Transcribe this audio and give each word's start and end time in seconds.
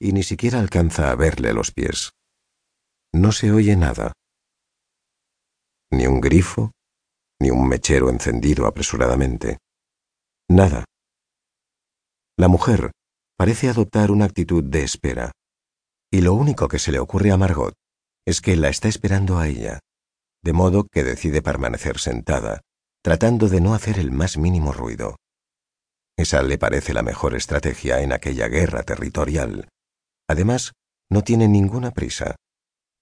y 0.00 0.12
ni 0.12 0.22
siquiera 0.22 0.60
alcanza 0.60 1.10
a 1.10 1.14
verle 1.14 1.52
los 1.52 1.70
pies. 1.70 2.12
No 3.12 3.32
se 3.32 3.52
oye 3.52 3.76
nada. 3.76 4.12
Ni 5.90 6.06
un 6.06 6.20
grifo, 6.20 6.72
ni 7.40 7.50
un 7.50 7.68
mechero 7.68 8.10
encendido 8.10 8.66
apresuradamente. 8.66 9.58
Nada. 10.48 10.84
La 12.36 12.48
mujer 12.48 12.90
parece 13.36 13.68
adoptar 13.68 14.10
una 14.10 14.24
actitud 14.24 14.62
de 14.64 14.82
espera, 14.82 15.32
y 16.10 16.20
lo 16.20 16.34
único 16.34 16.68
que 16.68 16.78
se 16.78 16.92
le 16.92 16.98
ocurre 16.98 17.30
a 17.30 17.36
Margot 17.36 17.74
es 18.26 18.40
que 18.40 18.56
la 18.56 18.68
está 18.68 18.88
esperando 18.88 19.38
a 19.38 19.48
ella, 19.48 19.80
de 20.42 20.52
modo 20.52 20.84
que 20.84 21.04
decide 21.04 21.42
permanecer 21.42 21.98
sentada, 21.98 22.60
tratando 23.02 23.48
de 23.48 23.60
no 23.60 23.74
hacer 23.74 23.98
el 23.98 24.12
más 24.12 24.36
mínimo 24.36 24.72
ruido. 24.72 25.16
Esa 26.16 26.42
le 26.42 26.58
parece 26.58 26.94
la 26.94 27.02
mejor 27.02 27.34
estrategia 27.34 28.00
en 28.00 28.12
aquella 28.12 28.48
guerra 28.48 28.82
territorial. 28.82 29.68
Además, 30.28 30.72
no 31.10 31.22
tiene 31.22 31.48
ninguna 31.48 31.90
prisa. 31.90 32.36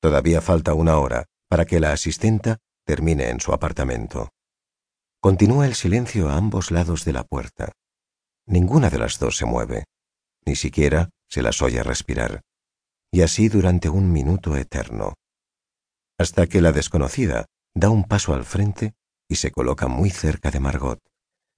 Todavía 0.00 0.40
falta 0.40 0.74
una 0.74 0.98
hora 0.98 1.26
para 1.48 1.66
que 1.66 1.78
la 1.78 1.92
asistenta 1.92 2.58
termine 2.84 3.28
en 3.28 3.40
su 3.40 3.52
apartamento. 3.52 4.30
Continúa 5.20 5.66
el 5.66 5.74
silencio 5.74 6.28
a 6.28 6.36
ambos 6.36 6.70
lados 6.70 7.04
de 7.04 7.12
la 7.12 7.24
puerta. 7.24 7.72
Ninguna 8.46 8.90
de 8.90 8.98
las 8.98 9.18
dos 9.18 9.36
se 9.36 9.46
mueve, 9.46 9.84
ni 10.44 10.56
siquiera 10.56 11.10
se 11.28 11.42
las 11.42 11.62
oye 11.62 11.82
respirar. 11.82 12.40
Y 13.12 13.22
así 13.22 13.48
durante 13.48 13.88
un 13.88 14.10
minuto 14.10 14.56
eterno. 14.56 15.14
Hasta 16.18 16.46
que 16.46 16.60
la 16.60 16.72
desconocida 16.72 17.46
da 17.74 17.90
un 17.90 18.04
paso 18.04 18.34
al 18.34 18.44
frente 18.44 18.94
y 19.28 19.36
se 19.36 19.50
coloca 19.50 19.86
muy 19.86 20.10
cerca 20.10 20.50
de 20.50 20.60
Margot, 20.60 20.98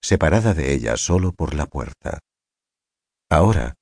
separada 0.05 0.53
de 0.53 0.75
ella 0.75 0.99
solo 0.99 1.33
por 1.33 1.55
la 1.55 1.65
puerta. 1.65 2.19
Ahora, 3.31 3.77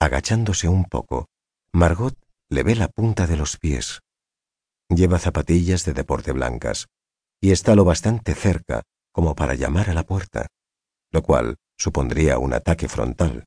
agachándose 0.00 0.68
un 0.68 0.86
poco, 0.86 1.28
Margot 1.70 2.16
le 2.48 2.62
ve 2.62 2.74
la 2.74 2.88
punta 2.88 3.26
de 3.26 3.36
los 3.36 3.58
pies. 3.58 4.00
Lleva 4.88 5.18
zapatillas 5.18 5.84
de 5.84 5.92
deporte 5.92 6.32
blancas 6.32 6.86
y 7.42 7.50
está 7.52 7.74
lo 7.74 7.84
bastante 7.84 8.34
cerca 8.34 8.84
como 9.12 9.34
para 9.34 9.54
llamar 9.54 9.90
a 9.90 9.92
la 9.92 10.04
puerta, 10.04 10.46
lo 11.10 11.22
cual 11.22 11.56
supondría 11.76 12.38
un 12.38 12.54
ataque 12.54 12.88
frontal. 12.88 13.44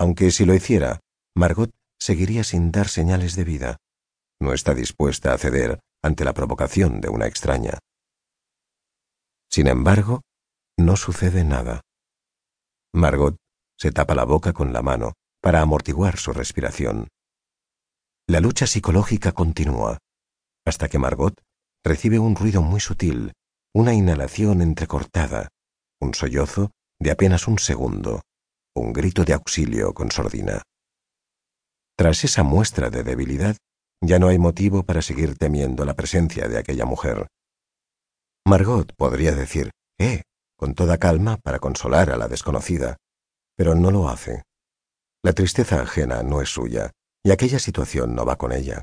Aunque 0.00 0.32
si 0.32 0.44
lo 0.44 0.54
hiciera, 0.54 0.98
Margot 1.36 1.70
seguiría 2.00 2.42
sin 2.42 2.72
dar 2.72 2.88
señales 2.88 3.36
de 3.36 3.44
vida. 3.44 3.76
No 4.40 4.54
está 4.54 4.74
dispuesta 4.74 5.32
a 5.32 5.38
ceder 5.38 5.78
ante 6.02 6.24
la 6.24 6.34
provocación 6.34 7.00
de 7.00 7.10
una 7.10 7.28
extraña. 7.28 7.78
Sin 9.48 9.68
embargo, 9.68 10.22
no 10.84 10.96
sucede 10.96 11.44
nada. 11.44 11.80
Margot 12.94 13.36
se 13.76 13.90
tapa 13.90 14.14
la 14.14 14.24
boca 14.24 14.52
con 14.52 14.72
la 14.72 14.82
mano 14.82 15.14
para 15.40 15.60
amortiguar 15.60 16.16
su 16.18 16.32
respiración. 16.32 17.08
La 18.28 18.40
lucha 18.40 18.66
psicológica 18.66 19.32
continúa, 19.32 19.98
hasta 20.64 20.88
que 20.88 20.98
Margot 20.98 21.34
recibe 21.84 22.18
un 22.18 22.36
ruido 22.36 22.62
muy 22.62 22.80
sutil, 22.80 23.32
una 23.74 23.92
inhalación 23.92 24.62
entrecortada, 24.62 25.48
un 26.00 26.14
sollozo 26.14 26.70
de 27.00 27.10
apenas 27.10 27.48
un 27.48 27.58
segundo, 27.58 28.22
un 28.74 28.92
grito 28.92 29.24
de 29.24 29.34
auxilio 29.34 29.92
con 29.92 30.10
sordina. 30.10 30.62
Tras 31.96 32.24
esa 32.24 32.42
muestra 32.42 32.90
de 32.90 33.02
debilidad, 33.02 33.56
ya 34.00 34.18
no 34.18 34.28
hay 34.28 34.38
motivo 34.38 34.84
para 34.84 35.02
seguir 35.02 35.36
temiendo 35.36 35.84
la 35.84 35.94
presencia 35.94 36.48
de 36.48 36.58
aquella 36.58 36.86
mujer. 36.86 37.26
Margot 38.46 38.92
podría 38.96 39.32
decir, 39.32 39.70
eh, 39.98 40.22
con 40.64 40.74
toda 40.74 40.96
calma 40.96 41.36
para 41.36 41.58
consolar 41.58 42.08
a 42.08 42.16
la 42.16 42.26
desconocida, 42.26 42.96
pero 43.54 43.74
no 43.74 43.90
lo 43.90 44.08
hace. 44.08 44.44
La 45.22 45.34
tristeza 45.34 45.82
ajena 45.82 46.22
no 46.22 46.40
es 46.40 46.48
suya, 46.48 46.92
y 47.22 47.32
aquella 47.32 47.58
situación 47.58 48.14
no 48.14 48.24
va 48.24 48.36
con 48.36 48.50
ella. 48.50 48.82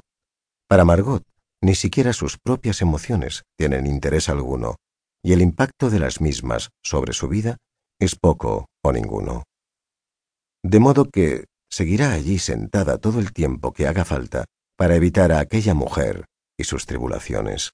Para 0.67 0.85
Margot, 0.85 1.23
ni 1.59 1.73
siquiera 1.73 2.13
sus 2.13 2.37
propias 2.37 2.83
emociones 2.83 3.45
tienen 3.57 3.87
interés 3.87 4.29
alguno, 4.29 4.75
y 5.23 5.33
el 5.33 5.41
impacto 5.41 5.89
de 5.89 5.97
las 5.97 6.21
mismas 6.21 6.69
sobre 6.83 7.13
su 7.13 7.27
vida 7.27 7.57
es 7.99 8.15
poco 8.15 8.67
o 8.83 8.91
ninguno. 8.91 9.41
De 10.63 10.79
modo 10.79 11.09
que 11.09 11.45
seguirá 11.67 12.11
allí 12.11 12.37
sentada 12.37 12.99
todo 12.99 13.19
el 13.19 13.33
tiempo 13.33 13.73
que 13.73 13.87
haga 13.87 14.05
falta 14.05 14.45
para 14.77 14.95
evitar 14.95 15.31
a 15.31 15.39
aquella 15.39 15.73
mujer 15.73 16.25
y 16.59 16.63
sus 16.63 16.85
tribulaciones. 16.85 17.71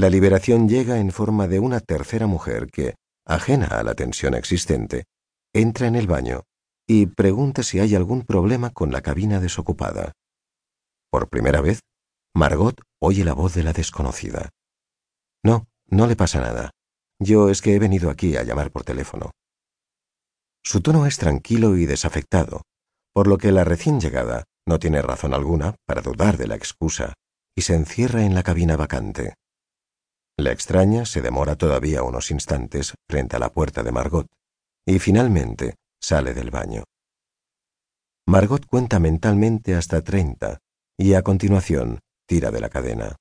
La 0.00 0.08
liberación 0.08 0.66
llega 0.66 0.98
en 0.98 1.12
forma 1.12 1.46
de 1.46 1.60
una 1.60 1.78
tercera 1.78 2.26
mujer 2.26 2.68
que, 2.70 2.94
ajena 3.26 3.66
a 3.66 3.82
la 3.82 3.92
tensión 3.92 4.32
existente, 4.32 5.04
entra 5.52 5.88
en 5.88 5.94
el 5.94 6.06
baño 6.06 6.44
y 6.88 7.04
pregunta 7.04 7.62
si 7.62 7.80
hay 7.80 7.94
algún 7.94 8.22
problema 8.22 8.70
con 8.70 8.92
la 8.92 9.02
cabina 9.02 9.40
desocupada. 9.40 10.12
Por 11.10 11.28
primera 11.28 11.60
vez, 11.60 11.80
Margot 12.34 12.80
oye 12.98 13.24
la 13.24 13.34
voz 13.34 13.52
de 13.52 13.62
la 13.62 13.74
desconocida. 13.74 14.48
No, 15.44 15.68
no 15.88 16.06
le 16.06 16.16
pasa 16.16 16.40
nada. 16.40 16.70
Yo 17.18 17.50
es 17.50 17.60
que 17.60 17.74
he 17.74 17.78
venido 17.78 18.08
aquí 18.08 18.38
a 18.38 18.42
llamar 18.42 18.70
por 18.70 18.84
teléfono. 18.84 19.32
Su 20.64 20.80
tono 20.80 21.04
es 21.04 21.18
tranquilo 21.18 21.76
y 21.76 21.84
desafectado, 21.84 22.62
por 23.12 23.26
lo 23.26 23.36
que 23.36 23.52
la 23.52 23.64
recién 23.64 24.00
llegada 24.00 24.44
no 24.66 24.78
tiene 24.78 25.02
razón 25.02 25.34
alguna 25.34 25.76
para 25.84 26.00
dudar 26.00 26.38
de 26.38 26.46
la 26.46 26.56
excusa 26.56 27.12
y 27.54 27.60
se 27.60 27.74
encierra 27.74 28.24
en 28.24 28.34
la 28.34 28.42
cabina 28.42 28.78
vacante. 28.78 29.34
La 30.40 30.52
extraña 30.52 31.04
se 31.04 31.20
demora 31.20 31.54
todavía 31.54 32.02
unos 32.02 32.30
instantes 32.30 32.94
frente 33.06 33.36
a 33.36 33.38
la 33.38 33.50
puerta 33.50 33.82
de 33.82 33.92
Margot 33.92 34.26
y 34.86 34.98
finalmente 34.98 35.74
sale 36.00 36.32
del 36.32 36.50
baño. 36.50 36.84
Margot 38.26 38.64
cuenta 38.64 39.00
mentalmente 39.00 39.74
hasta 39.74 40.00
treinta 40.00 40.60
y 40.96 41.12
a 41.12 41.20
continuación 41.20 41.98
tira 42.26 42.50
de 42.50 42.58
la 42.58 42.70
cadena. 42.70 43.16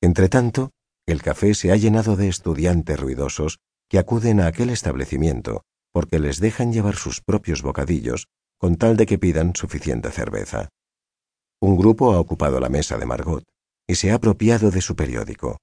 Entretanto, 0.00 0.70
el 1.06 1.20
café 1.20 1.52
se 1.52 1.70
ha 1.70 1.76
llenado 1.76 2.16
de 2.16 2.28
estudiantes 2.28 2.98
ruidosos 2.98 3.58
que 3.86 3.98
acuden 3.98 4.40
a 4.40 4.46
aquel 4.46 4.70
establecimiento 4.70 5.64
porque 5.92 6.18
les 6.18 6.40
dejan 6.40 6.72
llevar 6.72 6.96
sus 6.96 7.20
propios 7.20 7.60
bocadillos 7.60 8.28
con 8.56 8.76
tal 8.76 8.96
de 8.96 9.04
que 9.04 9.18
pidan 9.18 9.54
suficiente 9.54 10.10
cerveza. 10.10 10.70
Un 11.60 11.76
grupo 11.76 12.14
ha 12.14 12.20
ocupado 12.20 12.58
la 12.58 12.70
mesa 12.70 12.96
de 12.96 13.04
Margot 13.04 13.44
y 13.86 13.96
se 13.96 14.12
ha 14.12 14.14
apropiado 14.14 14.70
de 14.70 14.80
su 14.80 14.96
periódico. 14.96 15.58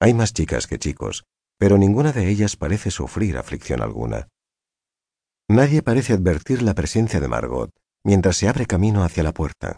Hay 0.00 0.14
más 0.14 0.32
chicas 0.32 0.66
que 0.66 0.78
chicos, 0.78 1.24
pero 1.58 1.78
ninguna 1.78 2.12
de 2.12 2.28
ellas 2.28 2.56
parece 2.56 2.90
sufrir 2.90 3.38
aflicción 3.38 3.80
alguna. 3.80 4.28
Nadie 5.48 5.82
parece 5.82 6.12
advertir 6.12 6.62
la 6.62 6.74
presencia 6.74 7.20
de 7.20 7.28
Margot 7.28 7.70
mientras 8.04 8.36
se 8.36 8.48
abre 8.48 8.66
camino 8.66 9.02
hacia 9.02 9.22
la 9.22 9.32
puerta. 9.32 9.76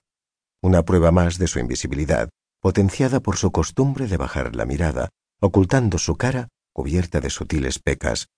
Una 0.63 0.85
prueba 0.85 1.11
más 1.13 1.39
de 1.39 1.47
su 1.47 1.61
invisibilidad, 1.61 2.29
potenciada 2.61 3.21
por 3.21 3.37
su 3.37 3.53
costumbre 3.53 4.07
de 4.07 4.17
bajar 4.17 4.55
la 4.55 4.67
mirada, 4.67 5.09
ocultando 5.41 5.99
su 5.99 6.17
cara 6.17 6.49
cubierta 6.79 7.21
de 7.21 7.29
sutiles 7.29 7.81
pecas, 7.81 8.29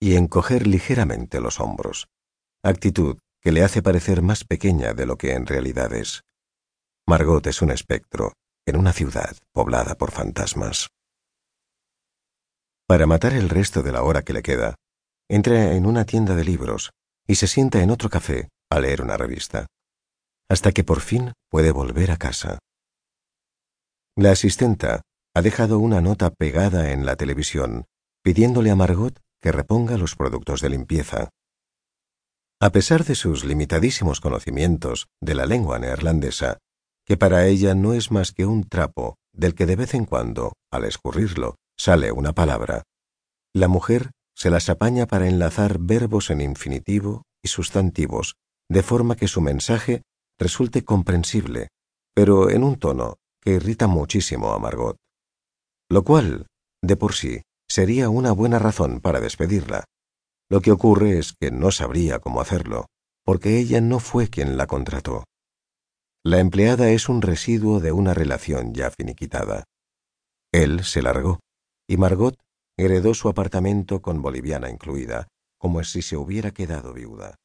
y 0.00 0.16
encoger 0.16 0.66
ligeramente 0.66 1.40
los 1.40 1.60
hombros, 1.60 2.08
actitud 2.62 3.18
que 3.42 3.52
le 3.52 3.62
hace 3.62 3.82
parecer 3.82 4.22
más 4.22 4.44
pequeña 4.44 4.94
de 4.94 5.04
lo 5.04 5.18
que 5.18 5.34
en 5.34 5.44
realidad 5.44 5.92
es. 5.92 6.22
Margot 7.06 7.46
es 7.46 7.60
un 7.60 7.70
espectro, 7.70 8.32
en 8.66 8.76
una 8.76 8.92
ciudad 8.92 9.36
poblada 9.52 9.96
por 9.96 10.10
fantasmas. 10.10 10.88
Para 12.86 13.06
matar 13.06 13.34
el 13.34 13.48
resto 13.48 13.82
de 13.82 13.92
la 13.92 14.02
hora 14.02 14.22
que 14.22 14.32
le 14.32 14.42
queda, 14.42 14.74
entra 15.28 15.74
en 15.74 15.86
una 15.86 16.04
tienda 16.04 16.34
de 16.34 16.44
libros 16.44 16.90
y 17.26 17.36
se 17.36 17.46
sienta 17.46 17.82
en 17.82 17.90
otro 17.90 18.10
café 18.10 18.48
a 18.70 18.80
leer 18.80 19.02
una 19.02 19.16
revista, 19.16 19.66
hasta 20.48 20.72
que 20.72 20.84
por 20.84 21.00
fin 21.00 21.32
puede 21.48 21.70
volver 21.70 22.10
a 22.10 22.16
casa. 22.16 22.58
La 24.16 24.32
asistenta 24.32 25.02
ha 25.34 25.42
dejado 25.42 25.78
una 25.78 26.00
nota 26.00 26.30
pegada 26.30 26.90
en 26.90 27.06
la 27.06 27.16
televisión 27.16 27.84
pidiéndole 28.22 28.70
a 28.70 28.76
Margot 28.76 29.18
que 29.40 29.52
reponga 29.52 29.96
los 29.96 30.16
productos 30.16 30.60
de 30.60 30.70
limpieza. 30.70 31.30
A 32.60 32.70
pesar 32.70 33.04
de 33.04 33.14
sus 33.14 33.44
limitadísimos 33.44 34.20
conocimientos 34.20 35.06
de 35.22 35.34
la 35.34 35.46
lengua 35.46 35.78
neerlandesa, 35.78 36.58
que 37.10 37.16
para 37.16 37.48
ella 37.48 37.74
no 37.74 37.92
es 37.92 38.12
más 38.12 38.30
que 38.30 38.46
un 38.46 38.68
trapo 38.68 39.16
del 39.32 39.56
que 39.56 39.66
de 39.66 39.74
vez 39.74 39.94
en 39.94 40.04
cuando, 40.04 40.52
al 40.70 40.84
escurrirlo, 40.84 41.56
sale 41.76 42.12
una 42.12 42.34
palabra. 42.34 42.84
La 43.52 43.66
mujer 43.66 44.12
se 44.36 44.48
las 44.48 44.68
apaña 44.68 45.06
para 45.06 45.26
enlazar 45.26 45.80
verbos 45.80 46.30
en 46.30 46.40
infinitivo 46.40 47.24
y 47.42 47.48
sustantivos, 47.48 48.36
de 48.68 48.84
forma 48.84 49.16
que 49.16 49.26
su 49.26 49.40
mensaje 49.40 50.02
resulte 50.38 50.84
comprensible, 50.84 51.70
pero 52.14 52.48
en 52.48 52.62
un 52.62 52.78
tono 52.78 53.16
que 53.40 53.54
irrita 53.54 53.88
muchísimo 53.88 54.52
a 54.52 54.60
Margot. 54.60 54.96
Lo 55.90 56.04
cual, 56.04 56.46
de 56.80 56.94
por 56.94 57.14
sí, 57.14 57.42
sería 57.68 58.08
una 58.08 58.30
buena 58.30 58.60
razón 58.60 59.00
para 59.00 59.18
despedirla. 59.18 59.82
Lo 60.48 60.60
que 60.60 60.70
ocurre 60.70 61.18
es 61.18 61.32
que 61.32 61.50
no 61.50 61.72
sabría 61.72 62.20
cómo 62.20 62.40
hacerlo, 62.40 62.86
porque 63.24 63.58
ella 63.58 63.80
no 63.80 63.98
fue 63.98 64.28
quien 64.28 64.56
la 64.56 64.68
contrató. 64.68 65.24
La 66.22 66.38
empleada 66.38 66.90
es 66.90 67.08
un 67.08 67.22
residuo 67.22 67.80
de 67.80 67.92
una 67.92 68.12
relación 68.12 68.74
ya 68.74 68.90
finiquitada. 68.90 69.64
Él 70.52 70.84
se 70.84 71.00
largó, 71.00 71.40
y 71.88 71.96
Margot 71.96 72.36
heredó 72.76 73.14
su 73.14 73.30
apartamento 73.30 74.02
con 74.02 74.20
boliviana 74.20 74.68
incluida, 74.68 75.28
como 75.58 75.82
si 75.82 76.02
se 76.02 76.18
hubiera 76.18 76.50
quedado 76.50 76.92
viuda. 76.92 77.36